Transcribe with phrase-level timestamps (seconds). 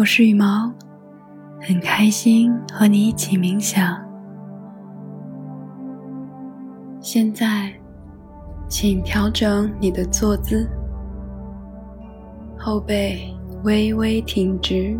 [0.00, 0.72] 我是羽毛，
[1.60, 4.02] 很开心和你一起冥想。
[7.02, 7.70] 现在，
[8.66, 10.66] 请调整你的坐姿，
[12.58, 13.30] 后背
[13.62, 14.98] 微微挺直，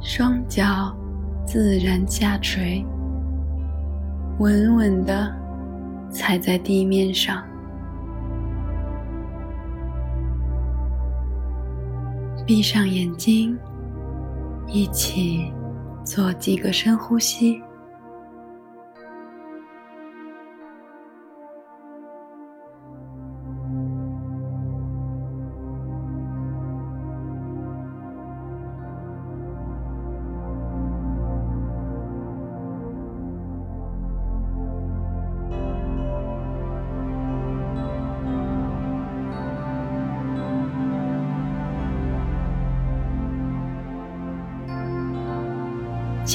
[0.00, 0.96] 双脚
[1.44, 2.82] 自然下垂，
[4.38, 5.30] 稳稳的
[6.08, 7.44] 踩在地面上。
[12.46, 13.58] 闭上眼睛，
[14.68, 15.50] 一起
[16.04, 17.62] 做几个深呼吸。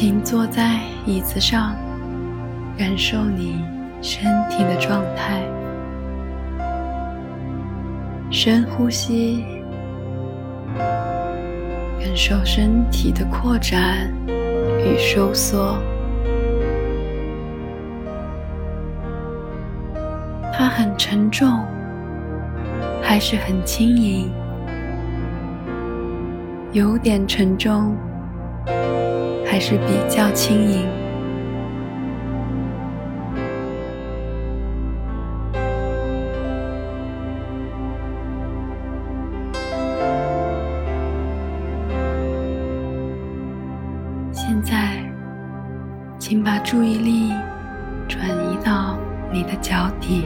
[0.02, 1.76] 请坐在椅子上，
[2.78, 3.62] 感受你
[4.02, 5.44] 身体的状态。
[8.32, 9.44] 深呼吸，
[12.00, 14.10] 感受身体的扩展
[14.80, 15.78] 与收缩。
[20.54, 21.60] 它很沉重，
[23.02, 24.32] 还是很轻盈？
[26.72, 27.98] 有点沉重。
[29.50, 30.86] 还是比较轻盈。
[44.32, 45.04] 现在，
[46.20, 47.34] 请把注意力
[48.08, 49.00] 转移到
[49.32, 50.26] 你的脚底，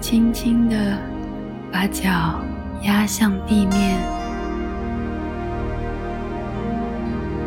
[0.00, 0.76] 轻轻的
[1.72, 2.10] 把脚
[2.82, 4.25] 压向地面。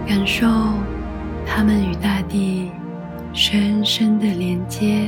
[0.10, 0.48] 感受
[1.46, 2.72] 它们与大地
[3.32, 5.08] 深深的连接。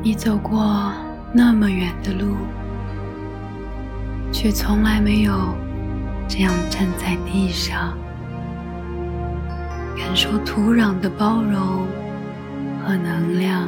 [0.00, 0.92] 你走过
[1.32, 2.36] 那么远的路，
[4.30, 5.52] 却从来没有
[6.28, 7.98] 这样站在地上，
[9.96, 11.88] 感受土壤的包容
[12.84, 13.66] 和能量，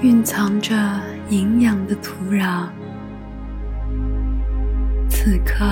[0.00, 0.74] 蕴藏着。
[1.30, 2.66] 营养的土壤，
[5.08, 5.64] 此刻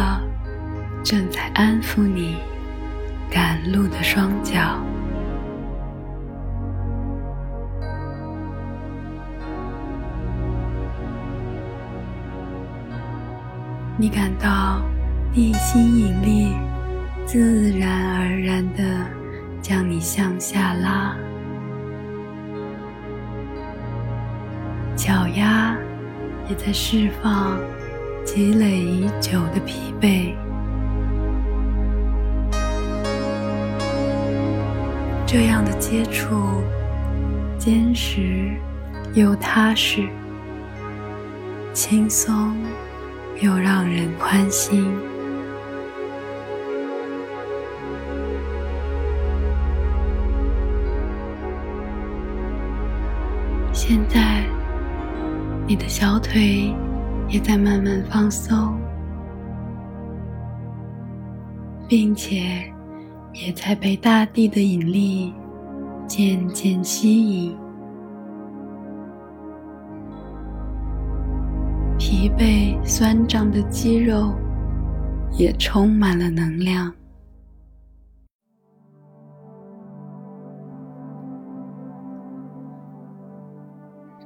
[1.02, 2.36] 正在安抚你
[3.28, 4.78] 赶路的双脚。
[13.96, 14.80] 你感到
[15.34, 16.56] 地心引力
[17.26, 19.04] 自然而然的
[19.60, 21.16] 将你向下拉。
[25.08, 25.74] 脚丫
[26.50, 27.58] 也在释放
[28.26, 30.34] 积累已久的疲惫。
[35.26, 36.62] 这样的接触，
[37.56, 38.50] 坚实
[39.14, 40.06] 又踏实，
[41.72, 42.54] 轻松
[43.40, 44.94] 又让人宽心。
[53.72, 54.44] 现在。
[55.68, 56.74] 你的小腿
[57.28, 58.74] 也在慢慢放松，
[61.86, 62.40] 并且
[63.34, 65.34] 也在被大地的引力
[66.06, 67.54] 渐渐吸引。
[71.98, 74.32] 疲惫酸胀的肌肉
[75.32, 76.90] 也充满了能量。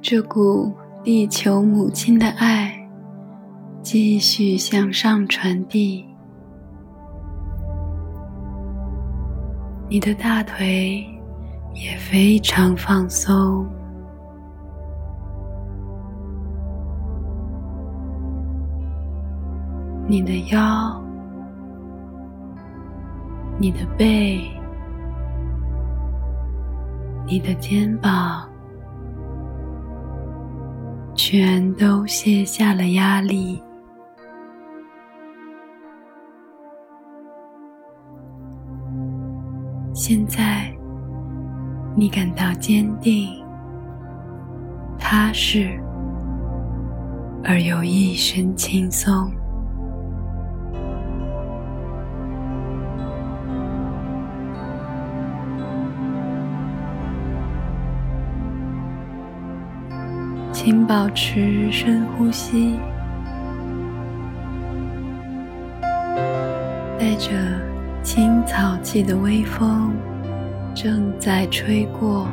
[0.01, 0.71] 这股。
[1.03, 2.71] 地球母亲的爱
[3.81, 6.05] 继续向上传递，
[9.89, 11.05] 你的大腿
[11.73, 13.67] 也非常放松，
[20.07, 21.03] 你的腰、
[23.59, 24.39] 你的背、
[27.27, 28.47] 你的肩膀。
[31.15, 33.61] 全都卸下了压力。
[39.93, 40.75] 现在，
[41.95, 43.29] 你感到坚定、
[44.97, 45.79] 踏实，
[47.43, 49.31] 而又一身轻松。
[60.63, 62.79] 请保持深呼吸，
[66.97, 67.31] 带着
[68.01, 69.91] 青草气的微风
[70.73, 72.29] 正在吹过。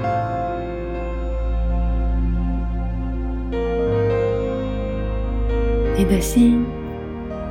[5.97, 6.65] 你的心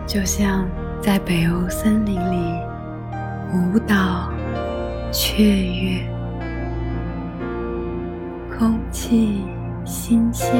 [0.07, 0.65] 就像
[1.01, 2.37] 在北欧森林里
[3.53, 4.31] 舞蹈、
[5.11, 6.07] 雀跃，
[8.57, 9.43] 空气
[9.89, 10.53] 新鲜，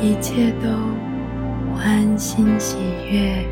[0.00, 0.68] 一切都
[1.74, 2.76] 欢欣喜
[3.10, 3.44] 悦。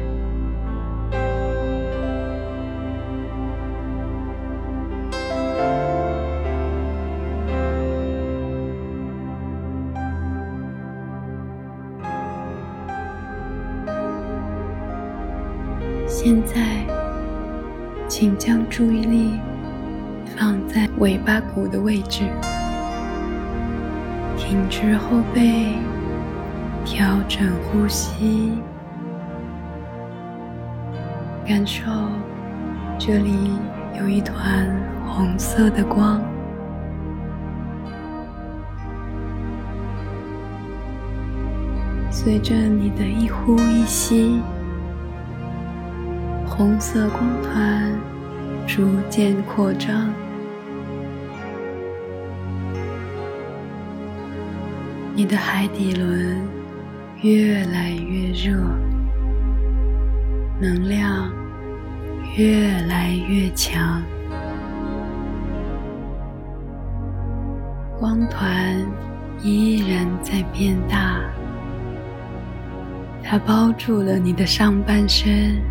[16.07, 16.87] 现在，
[18.07, 19.33] 请将注意力
[20.37, 22.23] 放在尾巴骨的位置，
[24.47, 25.79] 挺直后背，
[26.85, 28.53] 调整呼吸，
[31.47, 31.83] 感受
[32.99, 33.51] 这里
[33.99, 34.71] 有一团
[35.07, 36.21] 红色的光，
[42.11, 44.43] 随着你的一呼一吸。
[46.47, 47.93] 红色光团
[48.67, 50.13] 逐渐扩张，
[55.17, 56.43] 你的海底轮
[57.23, 58.61] 越来越热，
[60.61, 61.33] 能量
[62.37, 64.03] 越来越强，
[67.97, 68.85] 光团
[69.41, 71.21] 依然在变大，
[73.23, 75.63] 它包住了你的上半身。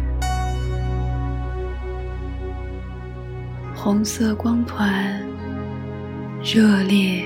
[3.75, 5.21] 红色光团，
[6.41, 7.25] 热烈、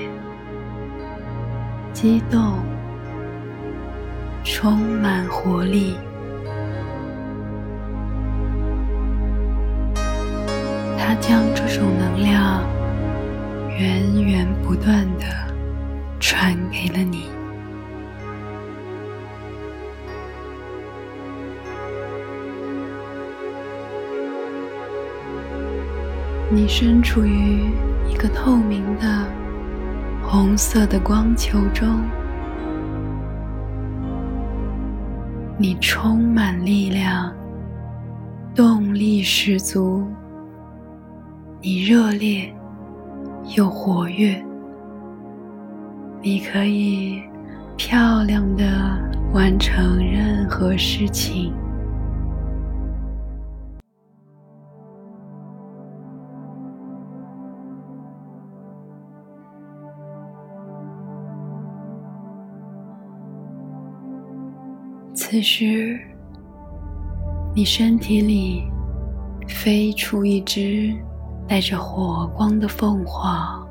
[2.00, 2.62] 激动、
[4.44, 5.96] 充满活力。
[10.96, 12.62] 他将这种能量
[13.76, 15.26] 源源不断的
[16.20, 17.24] 传给了你。
[26.48, 27.72] 你身处于
[28.08, 29.37] 一个透明的
[30.30, 31.88] 红色的光球中，
[35.56, 37.34] 你充满力量，
[38.54, 40.06] 动力十足，
[41.62, 42.54] 你热烈
[43.56, 44.44] 又活跃，
[46.20, 47.22] 你可以
[47.78, 48.64] 漂亮的
[49.32, 51.54] 完成任何事情。
[65.30, 66.00] 此时，
[67.54, 68.64] 你身体里
[69.46, 70.90] 飞出一只
[71.46, 73.68] 带着火光的凤凰，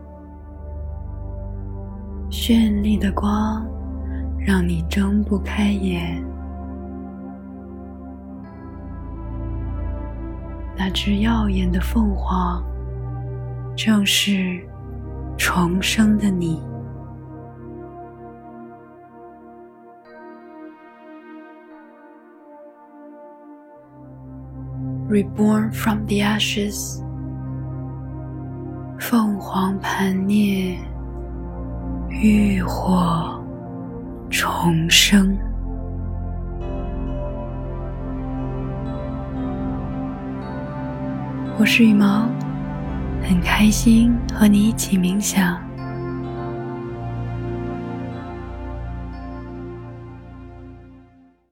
[2.29, 3.65] 绚丽的光
[4.37, 6.23] 让你睁不开眼。
[10.77, 12.63] 那只耀眼的凤凰，
[13.75, 14.63] 正是
[15.35, 16.61] 重生的你。
[25.09, 27.01] Reborn from the ashes，
[28.99, 30.77] 凤凰盘涅，
[32.09, 33.41] 浴火
[34.29, 35.37] 重生。
[41.57, 42.27] 我是羽毛，
[43.23, 45.66] 很开心和你一起冥想。